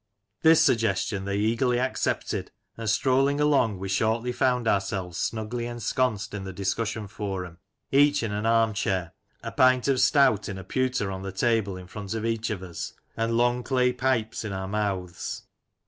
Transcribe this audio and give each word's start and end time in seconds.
This 0.41 0.59
suggestion 0.65 1.25
they 1.25 1.37
eagerly 1.37 1.77
acceptedi 1.77 2.47
and 2.75 2.89
Some 2.89 3.11
Lancashire 3.11 3.37
Characters 3.37 3.37
and 3.37 3.37
Incidents. 3.37 3.37
151 3.37 3.37
strolling 3.37 3.39
along, 3.39 3.77
we 3.77 3.87
shortly 3.89 4.31
found 4.31 4.67
ourselves 4.67 5.17
snugly 5.19 5.65
ensconced 5.67 6.33
in 6.33 6.43
the 6.43 6.51
discussion 6.51 7.07
forum, 7.07 7.57
each 7.91 8.23
in 8.23 8.31
an 8.31 8.47
arm 8.47 8.73
chair, 8.73 9.11
a 9.43 9.51
pint 9.51 9.87
of 9.87 9.99
stout 10.01 10.49
in 10.49 10.57
a 10.57 10.63
pewter 10.63 11.11
on 11.11 11.21
the 11.21 11.31
table 11.31 11.77
in 11.77 11.85
front 11.85 12.15
of 12.15 12.25
each 12.25 12.49
of 12.49 12.63
us, 12.63 12.93
and 13.15 13.37
long 13.37 13.61
clay 13.61 13.93
pipes 13.93 14.43
in 14.43 14.51
our 14.51 14.67
mouths. 14.67 15.43